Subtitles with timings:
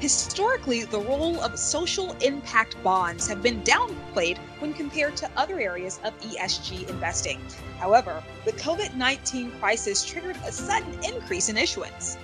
[0.00, 6.00] Historically, the role of social impact bonds have been downplayed when compared to other areas
[6.04, 7.38] of ESG investing.
[7.78, 12.16] However, the COVID 19 crisis triggered a sudden increase in issuance.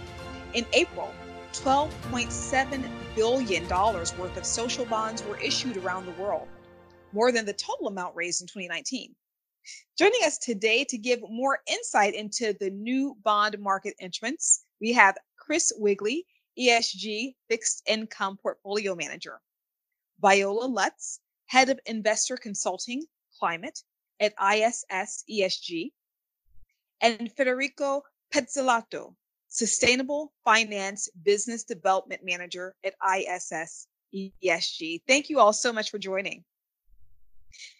[0.54, 1.12] In April,
[1.52, 6.48] $12.7 billion worth of social bonds were issued around the world,
[7.12, 9.14] more than the total amount raised in 2019.
[9.98, 15.18] Joining us today to give more insight into the new bond market entrants, we have
[15.36, 16.24] Chris Wigley,
[16.58, 19.40] ESG Fixed Income Portfolio Manager,
[20.20, 23.04] Viola Lutz, Head of Investor Consulting
[23.38, 23.82] Climate
[24.20, 25.92] at ISS ESG,
[27.00, 28.02] and Federico
[28.32, 29.14] Pezzolato,
[29.48, 35.02] Sustainable Finance Business Development Manager at ISS ESG.
[35.06, 36.44] Thank you all so much for joining.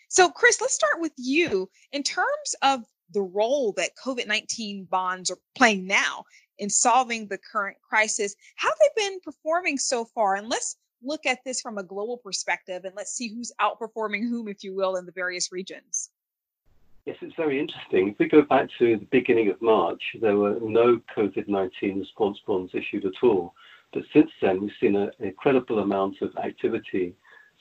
[0.08, 1.68] So, Chris, let's start with you.
[1.92, 6.24] In terms of the role that COVID 19 bonds are playing now
[6.58, 8.34] in solving the current crisis.
[8.56, 10.36] How they've they been performing so far?
[10.36, 14.48] And let's look at this from a global perspective and let's see who's outperforming whom,
[14.48, 16.10] if you will, in the various regions.
[17.04, 18.08] Yes, it's very interesting.
[18.08, 22.38] If we go back to the beginning of March, there were no COVID 19 response
[22.46, 23.54] bonds issued at all.
[23.92, 27.14] But since then, we've seen an incredible amount of activity.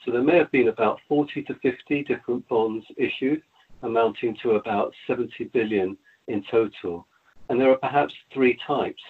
[0.04, 3.42] So there may have been about 40 to 50 different bonds issued,
[3.82, 7.06] amounting to about 70 billion in total.
[7.48, 9.02] And there are perhaps three types.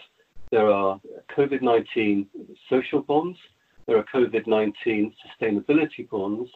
[0.50, 1.00] There are
[1.36, 2.26] COVID 19
[2.70, 3.38] social bonds,
[3.86, 6.50] there are COVID 19 sustainability bonds,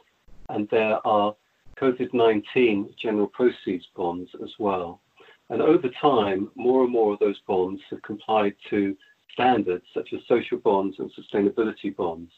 [0.49, 1.35] and there are
[1.81, 5.01] COVID 19 general proceeds bonds as well.
[5.49, 8.97] And over time, more and more of those bonds have complied to
[9.33, 12.31] standards such as social bonds and sustainability bonds.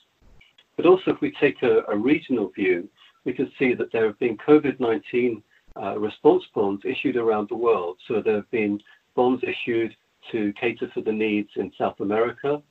[0.76, 2.88] But also, if we take a, a regional view,
[3.24, 5.42] we can see that there have been COVID 19
[5.80, 7.98] uh, response bonds issued around the world.
[8.08, 8.80] So there have been
[9.14, 9.94] bonds issued
[10.30, 12.62] to cater for the needs in South America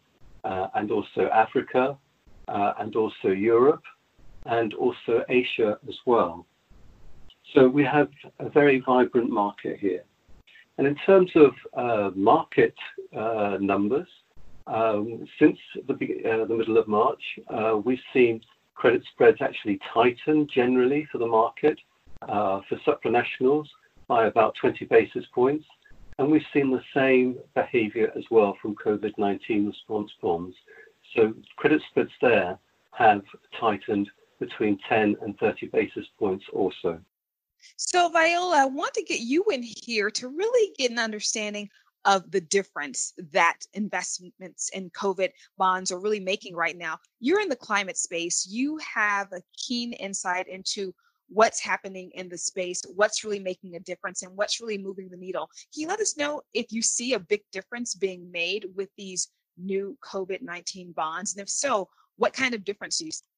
[0.44, 1.98] uh, and also Africa
[2.48, 3.84] uh, and also Europe
[4.46, 6.46] and also Asia as well.
[7.54, 10.04] So we have a very vibrant market here.
[10.78, 12.74] And in terms of uh, market
[13.16, 14.08] uh, numbers,
[14.68, 15.58] um, since
[15.88, 18.42] the, uh, the, middle of March, uh, we've seen
[18.76, 21.78] credit spreads actually tighten generally for the market
[22.26, 23.66] for supranationals
[24.08, 25.66] by about 20 basis points
[26.18, 30.56] and we've seen the same behavior as well from COVID-19 response bonds.
[31.16, 32.58] So credit spreads there
[32.92, 33.22] have
[33.60, 37.00] tightened between 10 and 30 basis points also.
[37.78, 41.70] So, Viola, I want to get you in here to really get an understanding
[42.06, 46.98] of the difference that investments in COVID bonds are really making right now.
[47.20, 50.94] You're in the climate space, you have a keen insight into
[51.34, 55.18] what's happening in the space, what's really making a difference, and what's really moving the
[55.18, 55.50] needle.
[55.74, 59.30] Can you let us know if you see a big difference being made with these
[59.58, 61.34] new COVID 19 bonds?
[61.34, 61.88] And if so,
[62.18, 63.31] what kind of difference do you see?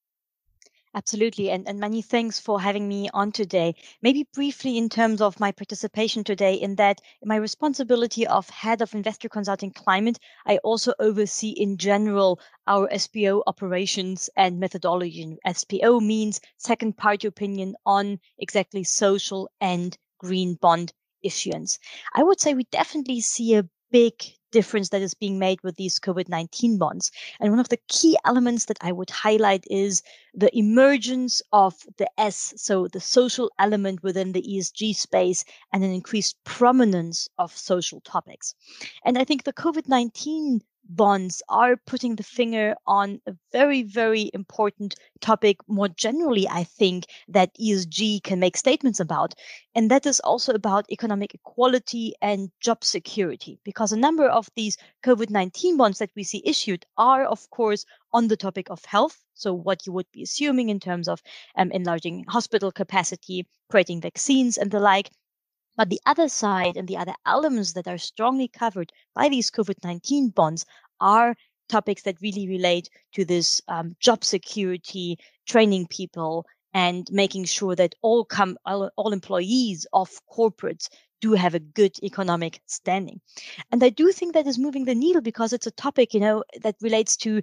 [0.95, 1.51] Absolutely.
[1.51, 3.75] And, and many thanks for having me on today.
[4.01, 8.95] Maybe briefly in terms of my participation today, in that my responsibility of head of
[8.95, 10.17] investor consulting climate,
[10.47, 15.37] I also oversee in general our SPO operations and methodology.
[15.45, 21.77] SPO means second party opinion on exactly social and green bond issuance.
[22.15, 24.13] I would say we definitely see a big
[24.53, 27.11] difference that is being made with these COVID 19 bonds.
[27.39, 30.01] And one of the key elements that I would highlight is
[30.33, 35.43] the emergence of the S, so the social element within the ESG space,
[35.73, 38.55] and an increased prominence of social topics.
[39.03, 40.61] And I think the COVID 19
[40.95, 47.05] bonds are putting the finger on a very, very important topic more generally, I think,
[47.27, 49.33] that ESG can make statements about.
[49.75, 54.77] And that is also about economic equality and job security, because a number of these
[55.03, 59.23] COVID 19 bonds that we see issued are, of course, on the topic of health.
[59.33, 61.21] So, what you would be assuming in terms of
[61.55, 65.09] um, enlarging hospital capacity, creating vaccines, and the like.
[65.75, 69.83] But the other side and the other elements that are strongly covered by these COVID
[69.83, 70.67] 19 bonds
[71.03, 71.35] are
[71.69, 75.17] topics that really relate to this um, job security,
[75.47, 80.89] training people, and making sure that all come all, all employees of corporates
[81.21, 83.21] do have a good economic standing.
[83.71, 86.43] And I do think that is moving the needle because it's a topic, you know,
[86.61, 87.41] that relates to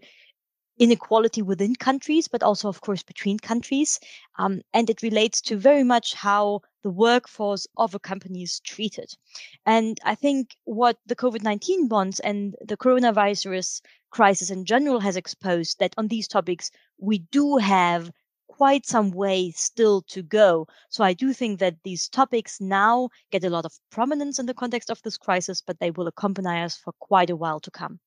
[0.80, 4.00] inequality within countries, but also, of course, between countries.
[4.38, 9.12] Um, and it relates to very much how the workforce of a company is treated.
[9.66, 15.16] And I think what the COVID 19 bonds and the coronavirus crisis in general has
[15.16, 18.10] exposed that on these topics, we do have
[18.48, 20.66] quite some way still to go.
[20.88, 24.54] So I do think that these topics now get a lot of prominence in the
[24.54, 28.00] context of this crisis, but they will accompany us for quite a while to come.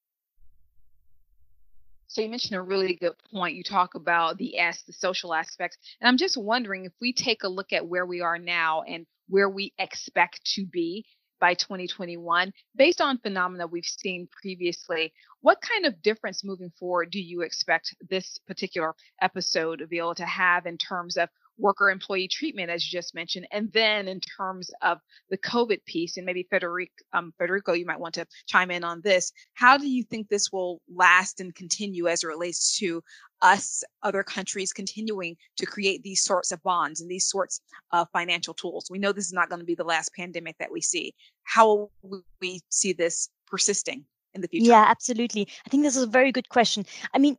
[2.14, 3.56] So you mentioned a really good point.
[3.56, 5.80] You talk about the S, the social aspects.
[6.00, 9.08] And I'm just wondering if we take a look at where we are now and
[9.30, 11.08] where we expect to be
[11.40, 15.12] by 2021, based on phenomena we've seen previously,
[15.42, 20.14] what kind of difference moving forward do you expect this particular episode to be able
[20.14, 24.20] to have in terms of worker employee treatment, as you just mentioned, and then in
[24.20, 28.72] terms of the COVID piece, and maybe Federico, um, Federico, you might want to chime
[28.72, 29.32] in on this.
[29.54, 33.04] How do you think this will last and continue as it relates to
[33.42, 37.62] us, other countries, continuing to create these sorts of bonds and these sorts
[37.92, 38.88] of financial tools?
[38.90, 41.14] We know this is not going to be the last pandemic that we see.
[41.44, 44.06] How will we see this persisting?
[44.34, 44.72] in the future?
[44.72, 45.48] Yeah, absolutely.
[45.66, 46.86] I think this is a very good question.
[47.14, 47.38] I mean,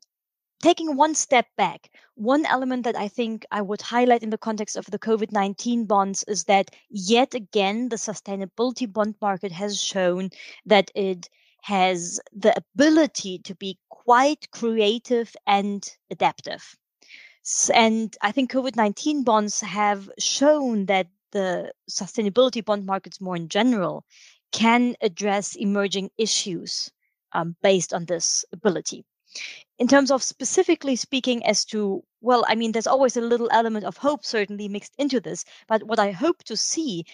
[0.65, 4.77] taking one step back, one element that I think I would highlight in the context
[4.77, 10.31] of the COVID 19 bonds is that yet again, the sustainability bond market has shown
[10.65, 11.29] that it
[11.61, 16.77] has the ability to be quite creative and adaptive.
[17.75, 23.51] And I think COVID 19 bonds have shown that the sustainability bond markets, more in
[23.51, 24.07] general,
[24.51, 26.91] can address emerging issues
[27.33, 29.05] um, based on this ability
[29.79, 33.85] in terms of specifically speaking as to well i mean there's always a little element
[33.85, 37.05] of hope certainly mixed into this but what i hope to see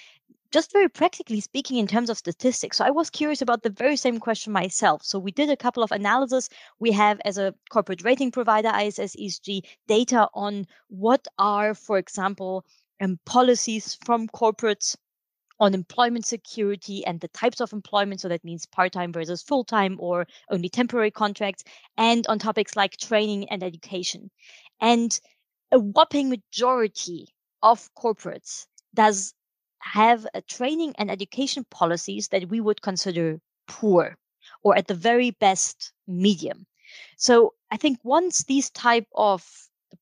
[0.53, 3.97] just very practically speaking in terms of statistics so i was curious about the very
[3.97, 5.03] same question myself.
[5.05, 6.49] So we did a couple of analyses
[6.81, 12.65] we have as a corporate rating provider iss esg data on what are for example
[13.01, 14.97] um, policies from corporates
[15.61, 18.21] on employment security and the types of employment.
[18.21, 21.65] So that means part time versus full time or only temporary contracts,
[21.97, 24.31] and on topics like training and education.
[24.81, 25.19] And
[25.73, 27.29] a whopping majority
[27.63, 29.35] of corporates does
[29.81, 34.17] have a training and education policies that we would consider poor
[34.63, 36.67] or at the very best medium.
[37.17, 39.45] So I think once these type of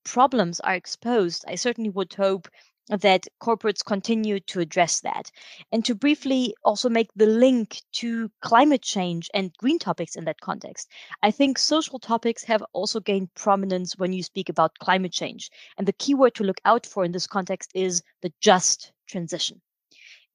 [0.05, 2.49] problems are exposed, I certainly would hope
[2.89, 5.31] that corporates continue to address that.
[5.73, 10.41] And to briefly also make the link to climate change and green topics in that
[10.41, 10.89] context,
[11.23, 15.51] I think social topics have also gained prominence when you speak about climate change.
[15.77, 19.61] And the keyword to look out for in this context is the just transition.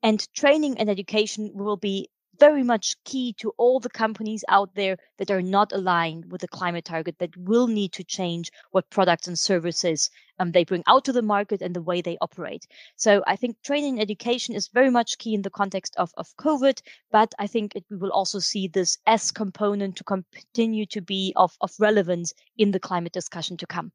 [0.02, 2.10] And training and education will be
[2.40, 6.48] very much key to all the companies out there that are not aligned with the
[6.48, 10.10] climate target that will need to change what products and services
[10.40, 12.66] um, they bring out to the market and the way they operate.
[12.96, 16.36] So I think training and education is very much key in the context of, of
[16.38, 16.82] COVID,
[17.12, 21.34] but I think it, we will also see this S component to continue to be
[21.36, 23.92] of, of relevance in the climate discussion to come.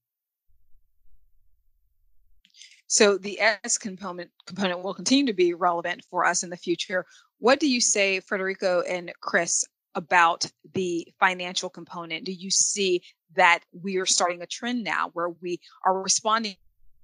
[2.91, 7.05] So the S component component will continue to be relevant for us in the future.
[7.39, 9.65] What do you say, Federico and Chris,
[9.99, 12.25] about the financial component?
[12.25, 13.03] Do you see
[13.35, 16.55] that we are starting a trend now where we are responding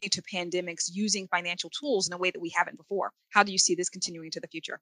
[0.09, 3.11] to pandemics using financial tools in a way that we haven't before?
[3.31, 4.81] How do you see this continuing to the future?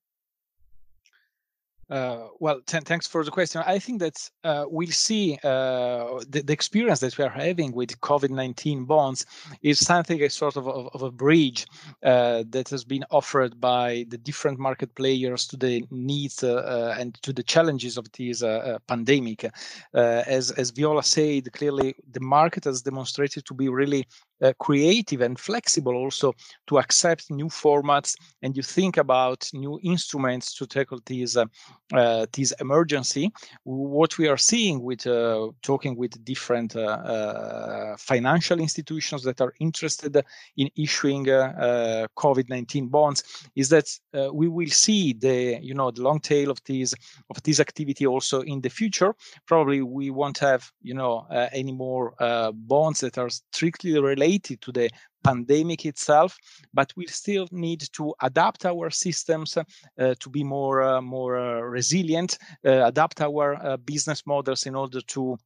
[1.92, 3.62] Uh, well, thanks for the question.
[3.66, 8.00] I think that uh, we'll see uh, the, the, experience that we are having with
[8.00, 9.26] COVID 19 bonds
[9.60, 11.66] is something a sort of, of, of a bridge
[12.02, 16.96] uh, that has been offered by the different market players to the needs uh, uh,
[16.98, 18.42] and to the challenges of this
[18.88, 19.44] pandemic.
[19.92, 24.06] as, as Viola said, clearly the market has demonstrated to be really
[24.42, 26.34] uh, creative and flexible also
[26.66, 31.44] to accept new formats and you think about new instruments to tackle this uh,
[31.92, 33.30] uh, this emergency.
[33.64, 39.52] What we are seeing with uh, talking with different uh, uh, financial institutions that are
[39.60, 40.16] interested
[40.56, 43.22] in issuing covid-19 bonds
[43.54, 43.86] is that
[44.32, 46.94] we will see the you know the long tail of this
[47.30, 49.14] of this activity also in the future.
[49.46, 52.14] Probably we won't have you know any more
[52.52, 54.90] bonds that are strictly related related to the
[55.22, 56.36] pandemic itself,
[56.74, 61.60] but we still need to adapt our systems uh, to be more uh, more uh,
[61.60, 65.36] resilient, uh, adapt our uh, business models in order to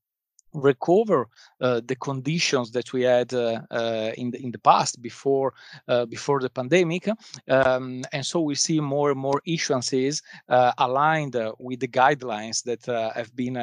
[0.54, 1.26] recover
[1.60, 5.52] uh, the conditions that we had uh, uh, in the in the past before
[6.08, 7.08] before the pandemic,
[7.48, 10.22] um, and so we see more and more issuances
[10.78, 13.58] aligned with the guidelines that have been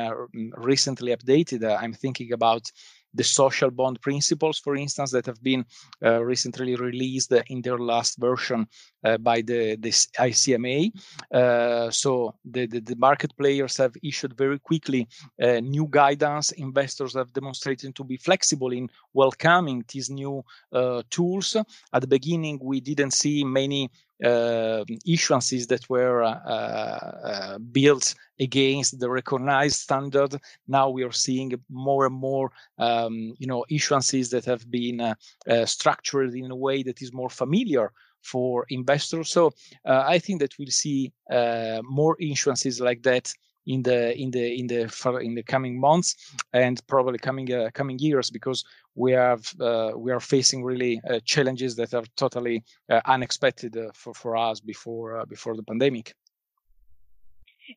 [0.58, 1.63] recently updated.
[1.63, 2.72] I'm thinking about
[3.13, 5.65] the social bond principles, for instance, that have been
[6.03, 8.67] uh, recently released in their last version
[9.03, 9.77] uh, by the,
[10.20, 10.91] ICMA.
[11.32, 15.08] Uh, so the, the, the, market players have issued very quickly
[15.41, 16.51] uh, new guidance.
[16.51, 21.55] Investors have demonstrated to be flexible in welcoming these new uh, tools.
[21.93, 23.89] At the beginning, we didn't see many
[24.24, 30.36] uh, issuances that were uh, uh, built against the recognized standard.
[30.67, 35.15] Now we are seeing more and more, um, you know, issuances that have been uh,
[35.50, 37.91] uh, structured in a way that is more familiar
[38.22, 39.29] for investors.
[39.29, 39.51] So
[39.86, 41.12] I think that we'll see
[41.84, 43.34] more issuances like that
[43.65, 44.91] in the in the in the
[45.22, 46.15] in the coming months
[46.53, 48.63] and probably coming uh, coming years because
[48.96, 53.89] we have uh, we are facing really uh, challenges that are totally uh, unexpected uh,
[53.93, 56.13] for for us before uh, before the pandemic.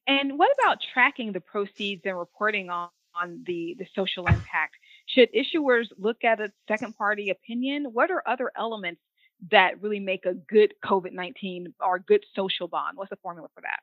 [0.06, 4.74] And what about tracking the proceeds and reporting on, on the the social impact?
[5.06, 7.84] Should issuers look at a second party opinion?
[7.92, 9.00] What are other elements
[9.50, 12.96] that really make a good COVID 19 or good social bond?
[12.96, 13.80] What's the formula for that?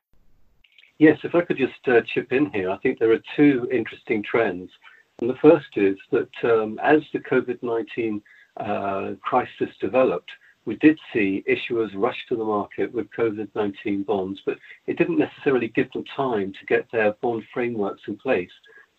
[0.98, 4.22] Yes, if I could just uh, chip in here, I think there are two interesting
[4.22, 4.70] trends.
[5.20, 8.22] And the first is that um, as the COVID 19
[8.58, 10.30] uh, crisis developed,
[10.66, 15.18] we did see issuers rush to the market with COVID 19 bonds, but it didn't
[15.18, 18.50] necessarily give them time to get their bond frameworks in place.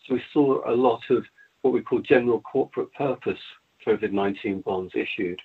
[0.05, 1.23] So we saw a lot of
[1.61, 3.39] what we call general corporate purpose
[3.85, 5.39] COVID 19 bonds issued.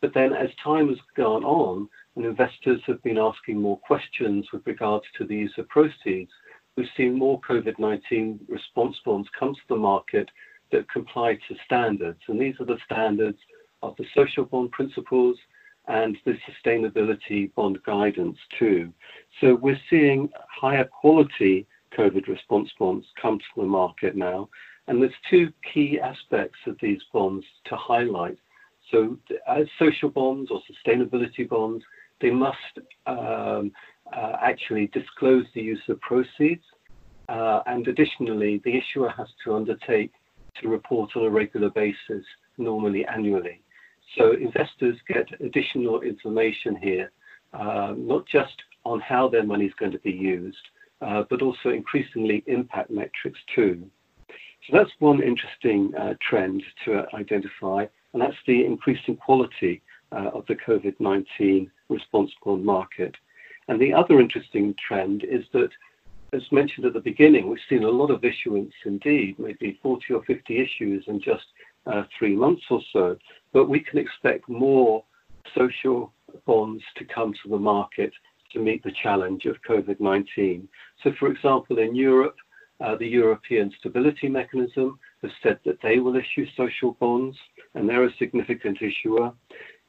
[0.00, 4.66] But then as time has gone on, and investors have been asking more questions with
[4.66, 6.30] regards to the use of proceeds,
[6.76, 10.28] we've seen more COVID-19 response bonds come to the market
[10.72, 12.20] that comply to standards.
[12.28, 13.38] And these are the standards
[13.82, 15.36] of the social bond principles
[15.88, 18.92] and the sustainability bond guidance too.
[19.40, 21.66] So we're seeing higher quality
[21.96, 24.48] COVID response bonds come to the market now.
[24.86, 28.38] And there's two key aspects of these bonds to highlight.
[28.90, 29.16] So
[29.48, 31.84] as social bonds or sustainability bonds,
[32.22, 33.72] they must um,
[34.16, 36.62] uh, actually disclose the use of proceeds.
[37.28, 40.12] Uh, and additionally, the issuer has to undertake
[40.60, 42.24] to report on a regular basis,
[42.58, 43.60] normally annually.
[44.16, 47.10] So investors get additional information here,
[47.52, 50.56] uh, not just on how their money is going to be used,
[51.00, 53.86] uh, but also increasingly impact metrics too.
[54.28, 60.56] So that's one interesting uh, trend to identify, and that's the increasing quality of the
[60.56, 63.14] COVID-19 response bond market.
[63.68, 65.70] And the other interesting trend is that,
[66.32, 70.24] as mentioned at the beginning, we've seen a lot of issuance indeed, maybe 40 or
[70.24, 71.44] 50 issues in just
[71.86, 73.16] uh, three months or so.
[73.52, 75.04] But we can expect more
[75.56, 76.12] social
[76.46, 78.12] bonds to come to the market
[78.52, 80.68] to meet the challenge of COVID 19.
[81.02, 82.36] So, for example, in Europe,
[82.80, 87.36] uh, the European Stability Mechanism has said that they will issue social bonds,
[87.74, 89.32] and they're a significant issuer.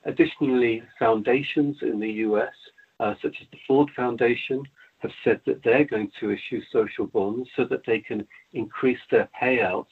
[0.05, 2.53] Additionally, foundations in the US,
[2.99, 4.63] uh, such as the Ford Foundation,
[4.99, 9.29] have said that they're going to issue social bonds so that they can increase their
[9.41, 9.85] payouts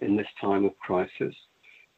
[0.00, 1.34] in this time of crisis.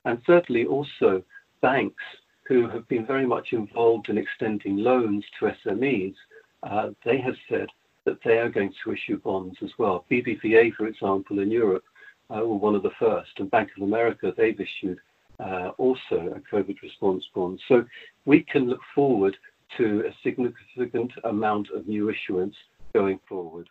[0.04, 1.22] And thirdly, also
[1.60, 2.02] banks
[2.46, 6.14] who have been very much involved in extending loans to SMEs,
[6.62, 7.68] uh, they have said
[8.04, 10.04] that they are going to issue bonds as well.
[10.10, 11.84] BBVA, for example, in Europe,
[12.30, 14.98] uh, were one of the first, and Bank of America, they've issued
[15.40, 17.60] Uh, also a COVID response bond.
[17.68, 17.84] So
[18.24, 19.36] we can look forward
[19.76, 22.56] to a significant amount of new issuance
[22.92, 23.68] going forward.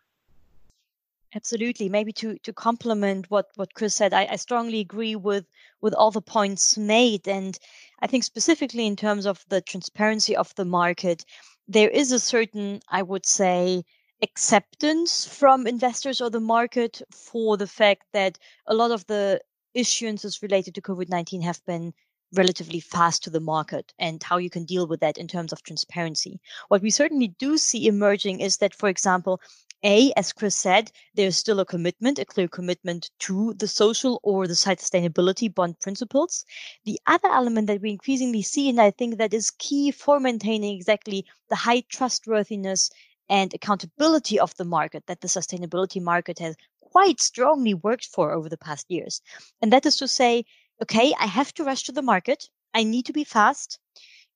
[1.36, 1.90] Absolutely.
[1.90, 5.46] Maybe to to complement what what Chris said, I, I strongly agree with
[5.82, 7.60] with all the points made, and
[8.00, 11.26] I think specifically in terms of the transparency of the market,
[11.68, 13.84] there is a certain, I would say,
[14.22, 19.42] acceptance from investors or the market for the fact that a lot of the
[19.76, 21.94] issuances related to COVID 19 have been
[22.34, 25.64] relatively fast to the market and how you can deal with that in terms of
[25.64, 26.40] transparency.
[26.68, 29.40] What we certainly do see emerging is that, for example,
[29.84, 34.48] a, as Chris said, there's still a commitment, a clear commitment to the social or
[34.48, 36.46] the site sustainability bond principles.
[36.84, 40.76] The other element that we increasingly see, and I think that is key for maintaining
[40.76, 42.90] exactly the high trustworthiness
[43.30, 46.56] and accountability of the market that the sustainability market has
[46.92, 49.22] quite strongly worked for over the past years.
[49.62, 50.46] And that is to say,
[50.82, 52.50] okay, I have to rush to the market.
[52.74, 53.80] I need to be fast.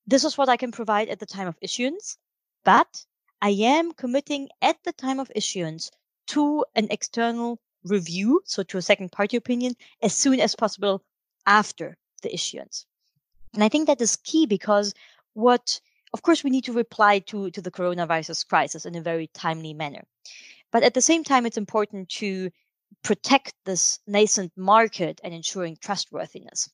[0.08, 2.18] This is what I can provide at the time of issuance,
[2.64, 3.06] but
[3.42, 5.92] I am committing at the time of issuance
[6.28, 11.04] to an external review, so to a second party opinion, as soon as possible
[11.46, 12.86] after the issuance.
[13.54, 14.94] And I think that is key because
[15.34, 15.80] what,
[16.14, 19.74] of course, we need to reply to, to the coronavirus crisis in a very timely
[19.74, 20.04] manner.
[20.72, 22.50] But at the same time, it's important to
[23.04, 26.70] protect this nascent market and ensuring trustworthiness.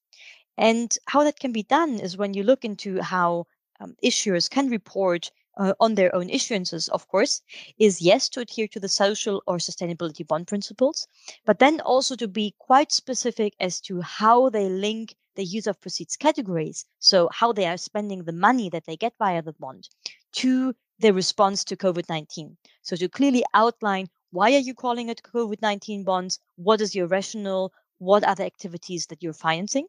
[0.58, 3.46] And how that can be done is when you look into how
[3.80, 7.42] um, issuers can report uh, on their own issuances, of course,
[7.80, 11.08] is yes, to adhere to the social or sustainability bond principles,
[11.46, 15.80] but then also to be quite specific as to how they link the use of
[15.80, 19.88] proceeds categories, so how they are spending the money that they get via the bond,
[20.32, 22.58] to the response to COVID 19.
[22.82, 26.39] So to clearly outline why are you calling it COVID 19 bonds?
[26.56, 27.72] What is your rationale?
[28.00, 29.88] What are the activities that you're financing?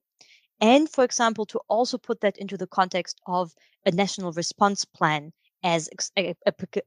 [0.61, 3.53] And for example, to also put that into the context of
[3.87, 5.89] a national response plan as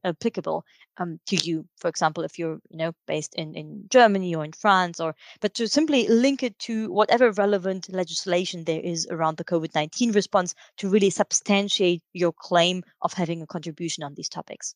[0.04, 0.64] applicable
[0.96, 1.66] um, to you.
[1.76, 5.54] For example, if you're you know based in in Germany or in France, or but
[5.54, 10.54] to simply link it to whatever relevant legislation there is around the COVID nineteen response
[10.78, 14.74] to really substantiate your claim of having a contribution on these topics.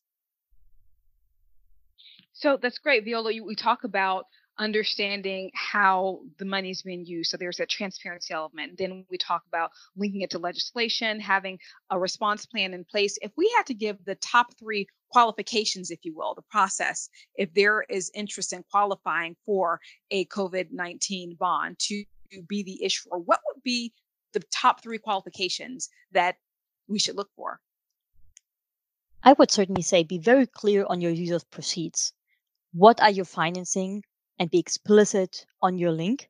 [2.33, 3.31] So that's great, Viola.
[3.43, 4.27] we talk about
[4.59, 7.31] understanding how the money is being used.
[7.31, 8.77] So there's a transparency element.
[8.77, 11.59] Then we talk about linking it to legislation, having
[11.89, 13.17] a response plan in place.
[13.21, 17.53] If we had to give the top three qualifications, if you will, the process, if
[17.53, 19.79] there is interest in qualifying for
[20.11, 22.03] a COVID 19 bond to
[22.47, 23.93] be the issuer, what would be
[24.33, 26.35] the top three qualifications that
[26.87, 27.59] we should look for?
[29.23, 32.13] I would certainly say be very clear on your use of proceeds.
[32.73, 34.03] What are you financing?
[34.39, 36.29] And be explicit on your link.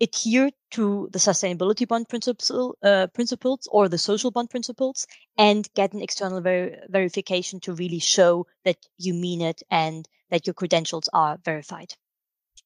[0.00, 5.06] Adhere to the sustainability bond principle, uh, principles or the social bond principles
[5.38, 10.46] and get an external ver- verification to really show that you mean it and that
[10.46, 11.94] your credentials are verified.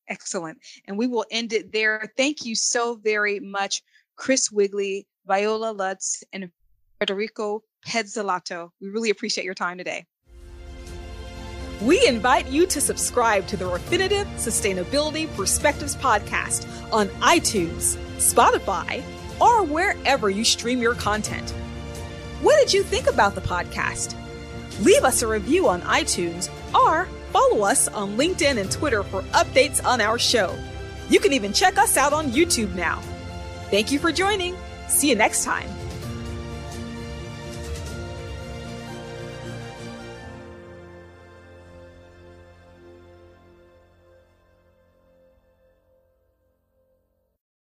[0.08, 0.58] Excellent.
[0.86, 2.10] And we will end it there.
[2.16, 3.82] Thank you so very much,
[4.16, 6.50] Chris Wigley, Viola Lutz, and
[6.98, 8.70] Federico Pezzolato.
[8.80, 10.06] We really appreciate your time today.
[11.80, 19.02] We invite you to subscribe to the Refinitiv Sustainability Perspectives podcast on iTunes, Spotify,
[19.40, 21.50] or wherever you stream your content.
[22.40, 24.16] What did you think about the podcast?
[24.80, 29.84] Leave us a review on iTunes or follow us on LinkedIn and Twitter for updates
[29.84, 30.58] on our show.
[31.08, 33.00] You can even check us out on YouTube now.
[33.70, 34.56] Thank you for joining.
[34.88, 35.68] See you next time.